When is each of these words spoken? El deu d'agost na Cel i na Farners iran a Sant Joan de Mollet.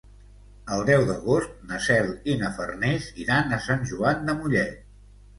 El 0.75 0.79
deu 0.85 1.01
d'agost 1.09 1.51
na 1.73 1.81
Cel 1.87 2.09
i 2.33 2.37
na 2.43 2.49
Farners 2.55 3.09
iran 3.25 3.53
a 3.57 3.59
Sant 3.67 3.85
Joan 3.91 4.25
de 4.31 4.35
Mollet. 4.39 4.81